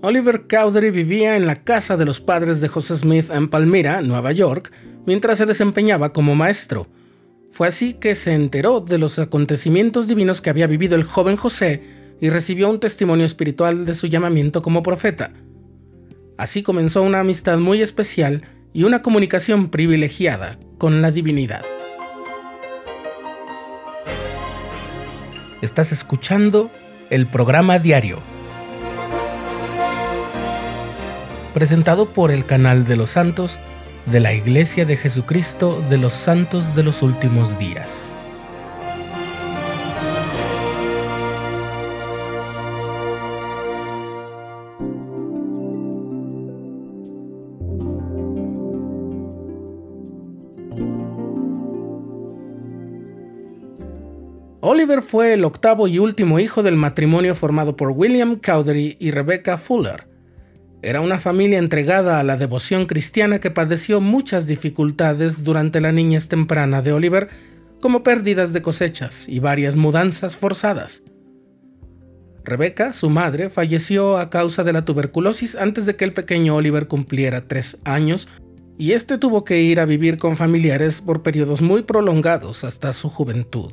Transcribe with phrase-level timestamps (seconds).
[0.00, 4.30] Oliver Cowdery vivía en la casa de los padres de José Smith en Palmyra, Nueva
[4.30, 4.72] York,
[5.06, 6.86] mientras se desempeñaba como maestro.
[7.50, 11.82] Fue así que se enteró de los acontecimientos divinos que había vivido el joven José
[12.20, 15.32] y recibió un testimonio espiritual de su llamamiento como profeta.
[16.36, 18.42] Así comenzó una amistad muy especial
[18.72, 21.64] y una comunicación privilegiada con la divinidad.
[25.60, 26.70] Estás escuchando
[27.10, 28.37] el programa diario
[31.58, 33.58] presentado por el canal de los santos
[34.06, 38.16] de la Iglesia de Jesucristo de los Santos de los Últimos Días.
[54.60, 59.58] Oliver fue el octavo y último hijo del matrimonio formado por William Cowdery y Rebecca
[59.58, 60.17] Fuller.
[60.80, 66.28] Era una familia entregada a la devoción cristiana que padeció muchas dificultades durante la niñez
[66.28, 67.28] temprana de Oliver,
[67.80, 71.02] como pérdidas de cosechas y varias mudanzas forzadas.
[72.44, 76.86] Rebecca, su madre, falleció a causa de la tuberculosis antes de que el pequeño Oliver
[76.86, 78.28] cumpliera tres años,
[78.78, 83.08] y este tuvo que ir a vivir con familiares por periodos muy prolongados hasta su
[83.08, 83.72] juventud.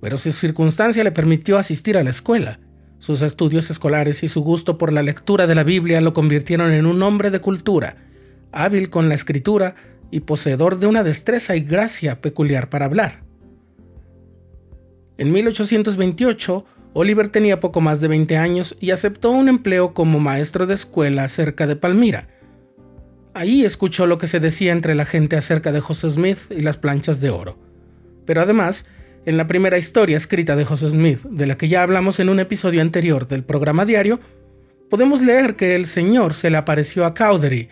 [0.00, 2.60] Pero su circunstancia le permitió asistir a la escuela,
[3.00, 6.86] sus estudios escolares y su gusto por la lectura de la Biblia lo convirtieron en
[6.86, 7.96] un hombre de cultura,
[8.52, 9.74] hábil con la escritura
[10.10, 13.22] y poseedor de una destreza y gracia peculiar para hablar.
[15.16, 20.66] En 1828, Oliver tenía poco más de 20 años y aceptó un empleo como maestro
[20.66, 22.28] de escuela cerca de Palmira.
[23.32, 26.76] Allí escuchó lo que se decía entre la gente acerca de José Smith y las
[26.76, 27.58] planchas de oro.
[28.26, 28.86] Pero además,
[29.26, 32.40] en la primera historia escrita de José Smith, de la que ya hablamos en un
[32.40, 34.20] episodio anterior del programa diario,
[34.88, 37.68] podemos leer que el Señor se le apareció a Cowdery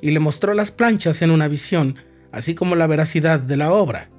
[0.00, 1.96] y le mostró las planchas en una visión,
[2.32, 4.10] así como la veracidad de la obra.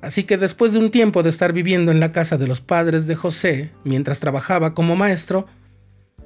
[0.00, 3.06] Así que después de un tiempo de estar viviendo en la casa de los padres
[3.06, 5.46] de José mientras trabajaba como maestro,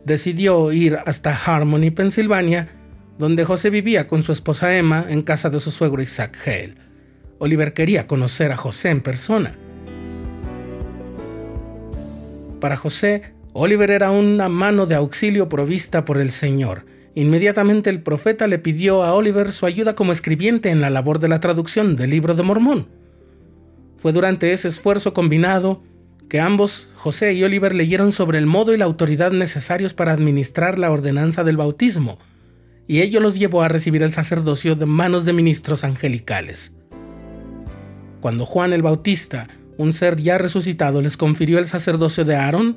[0.04, 2.68] decidió ir hasta Harmony, Pensilvania,
[3.18, 6.81] donde José vivía con su esposa Emma en casa de su suegro Isaac Hale.
[7.42, 9.56] Oliver quería conocer a José en persona.
[12.60, 16.86] Para José, Oliver era una mano de auxilio provista por el Señor.
[17.16, 21.26] Inmediatamente el profeta le pidió a Oliver su ayuda como escribiente en la labor de
[21.26, 22.86] la traducción del libro de Mormón.
[23.96, 25.82] Fue durante ese esfuerzo combinado
[26.28, 30.78] que ambos, José y Oliver, leyeron sobre el modo y la autoridad necesarios para administrar
[30.78, 32.20] la ordenanza del bautismo,
[32.86, 36.76] y ello los llevó a recibir el sacerdocio de manos de ministros angelicales.
[38.22, 42.76] Cuando Juan el Bautista, un ser ya resucitado, les confirió el sacerdocio de Aarón,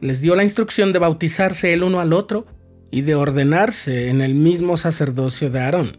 [0.00, 2.48] les dio la instrucción de bautizarse el uno al otro
[2.90, 5.92] y de ordenarse en el mismo sacerdocio de Aarón.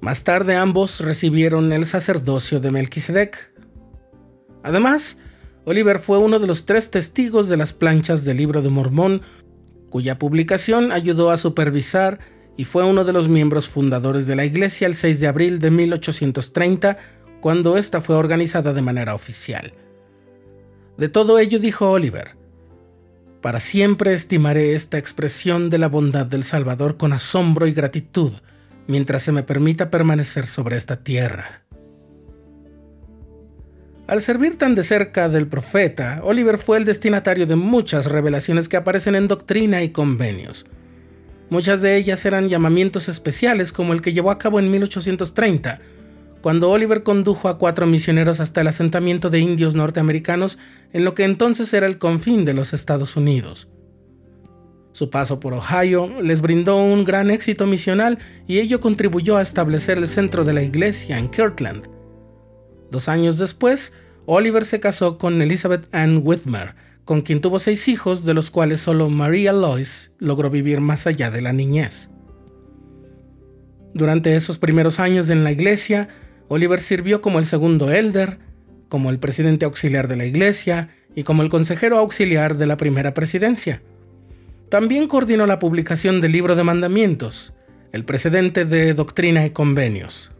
[0.00, 3.52] Más tarde ambos recibieron el sacerdocio de Melquisedec.
[4.62, 5.18] Además,
[5.64, 9.22] Oliver fue uno de los tres testigos de las planchas del libro de Mormón,
[9.90, 12.20] cuya publicación ayudó a supervisar
[12.56, 15.72] y fue uno de los miembros fundadores de la iglesia el 6 de abril de
[15.72, 19.72] 1830 cuando esta fue organizada de manera oficial.
[20.96, 22.36] De todo ello dijo Oliver,
[23.40, 28.32] para siempre estimaré esta expresión de la bondad del Salvador con asombro y gratitud
[28.88, 31.62] mientras se me permita permanecer sobre esta tierra.
[34.08, 38.78] Al servir tan de cerca del profeta, Oliver fue el destinatario de muchas revelaciones que
[38.78, 40.64] aparecen en doctrina y convenios.
[41.50, 45.80] Muchas de ellas eran llamamientos especiales como el que llevó a cabo en 1830,
[46.40, 50.58] cuando Oliver condujo a cuatro misioneros hasta el asentamiento de indios norteamericanos
[50.92, 53.68] en lo que entonces era el confín de los Estados Unidos.
[54.92, 59.98] Su paso por Ohio les brindó un gran éxito misional y ello contribuyó a establecer
[59.98, 61.88] el centro de la iglesia en Kirtland.
[62.90, 63.94] Dos años después,
[64.26, 66.74] Oliver se casó con Elizabeth Ann Whitmer,
[67.04, 71.30] con quien tuvo seis hijos, de los cuales solo Maria Lois logró vivir más allá
[71.30, 72.10] de la niñez.
[73.94, 76.08] Durante esos primeros años en la iglesia,
[76.48, 78.38] Oliver sirvió como el segundo elder,
[78.88, 83.14] como el presidente auxiliar de la iglesia y como el consejero auxiliar de la primera
[83.14, 83.82] presidencia.
[84.68, 87.54] También coordinó la publicación del libro de mandamientos,
[87.92, 90.30] el precedente de doctrina y convenios.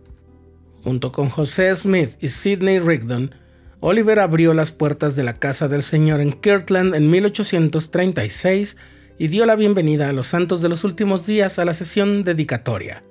[0.83, 3.35] Junto con José Smith y Sidney Rigdon,
[3.81, 8.77] Oliver abrió las puertas de la casa del Señor en Kirtland en 1836
[9.19, 13.03] y dio la bienvenida a los santos de los últimos días a la sesión dedicatoria.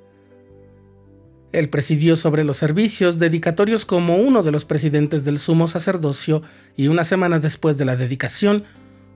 [1.51, 6.43] Él presidió sobre los servicios dedicatorios como uno de los presidentes del sumo sacerdocio
[6.75, 8.65] y una semana después de la dedicación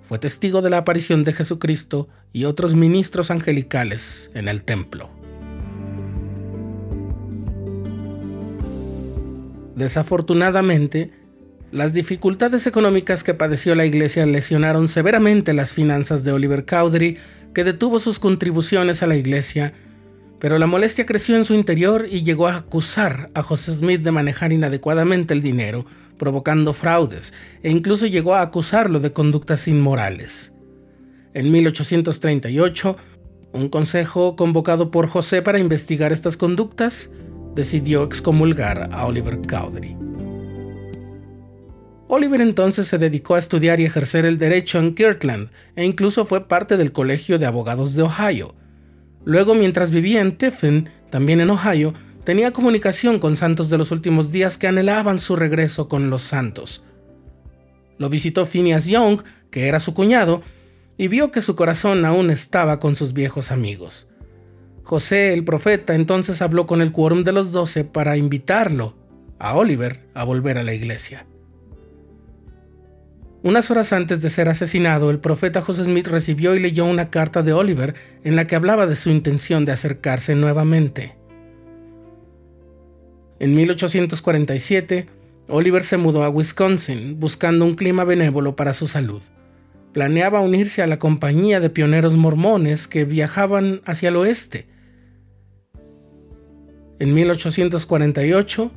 [0.02, 5.10] fue testigo de la aparición de Jesucristo y otros ministros angelicales en el templo.
[9.76, 11.12] Desafortunadamente,
[11.72, 17.18] las dificultades económicas que padeció la iglesia lesionaron severamente las finanzas de Oliver Cowdery,
[17.54, 19.74] que detuvo sus contribuciones a la iglesia,
[20.42, 24.10] pero la molestia creció en su interior y llegó a acusar a José Smith de
[24.10, 25.86] manejar inadecuadamente el dinero,
[26.18, 30.52] provocando fraudes, e incluso llegó a acusarlo de conductas inmorales.
[31.36, 32.98] En 1838,
[33.54, 37.12] un consejo convocado por José para investigar estas conductas
[37.54, 39.96] decidió excomulgar a Oliver Cowdery.
[42.08, 46.48] Oliver entonces se dedicó a estudiar y ejercer el derecho en Kirtland e incluso fue
[46.48, 48.56] parte del Colegio de Abogados de Ohio.
[49.24, 54.32] Luego, mientras vivía en Tiffin, también en Ohio, tenía comunicación con santos de los últimos
[54.32, 56.84] días que anhelaban su regreso con los santos.
[57.98, 59.22] Lo visitó Phineas Young,
[59.52, 60.42] que era su cuñado,
[60.98, 64.08] y vio que su corazón aún estaba con sus viejos amigos.
[64.84, 68.96] José, el profeta, entonces habló con el quórum de los doce para invitarlo,
[69.40, 71.26] a Oliver, a volver a la iglesia.
[73.44, 77.42] Unas horas antes de ser asesinado, el profeta José Smith recibió y leyó una carta
[77.42, 81.16] de Oliver en la que hablaba de su intención de acercarse nuevamente.
[83.40, 85.08] En 1847,
[85.48, 89.24] Oliver se mudó a Wisconsin buscando un clima benévolo para su salud.
[89.92, 94.68] Planeaba unirse a la compañía de pioneros mormones que viajaban hacia el oeste.
[97.00, 98.72] En 1848,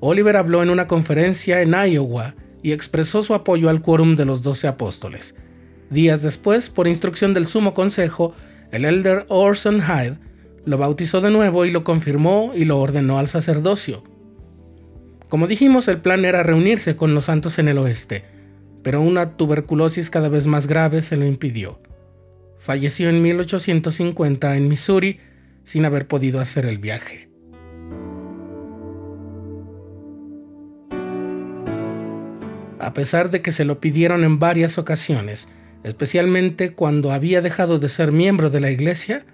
[0.00, 2.34] Oliver habló en una conferencia en Iowa
[2.64, 5.34] y expresó su apoyo al quórum de los doce apóstoles.
[5.90, 8.34] Días después, por instrucción del Sumo Consejo,
[8.72, 10.16] el elder Orson Hyde
[10.64, 14.02] lo bautizó de nuevo y lo confirmó y lo ordenó al sacerdocio.
[15.28, 18.24] Como dijimos, el plan era reunirse con los santos en el oeste,
[18.82, 21.82] pero una tuberculosis cada vez más grave se lo impidió.
[22.58, 25.20] Falleció en 1850 en Missouri
[25.64, 27.23] sin haber podido hacer el viaje.
[32.84, 35.48] A pesar de que se lo pidieron en varias ocasiones,
[35.84, 39.24] especialmente cuando había dejado de ser miembro de la iglesia,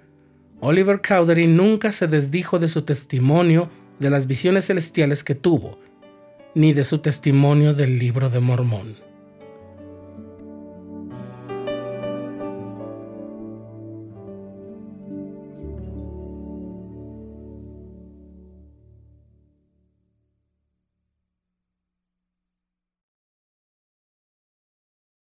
[0.61, 3.69] Oliver Cowdery nunca se desdijo de su testimonio
[3.99, 5.79] de las visiones celestiales que tuvo,
[6.55, 9.10] ni de su testimonio del libro de Mormón.